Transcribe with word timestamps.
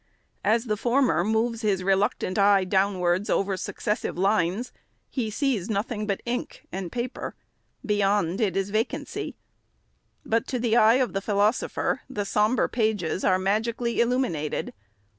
As 0.43 0.65
the 0.65 0.77
former 0.77 1.23
moves 1.23 1.61
his 1.61 1.83
reluctant 1.83 2.39
eye 2.39 2.63
down 2.63 2.97
wards 2.97 3.29
over 3.29 3.55
successive 3.55 4.17
lines, 4.17 4.73
he 5.11 5.29
sees 5.29 5.69
nothing 5.69 6.07
but 6.07 6.23
ink 6.25 6.65
and 6.71 6.91
paper. 6.91 7.35
Beyond, 7.85 8.41
it 8.41 8.57
is 8.57 8.71
vacancy. 8.71 9.35
But 10.25 10.47
to 10.47 10.57
the 10.57 10.75
eye 10.75 10.95
of 10.95 11.13
the 11.13 11.21
philosopher, 11.21 12.01
the 12.09 12.25
sombre 12.25 12.67
pages 12.67 13.23
are 13.23 13.37
magically 13.37 14.01
illuminated. 14.01 14.73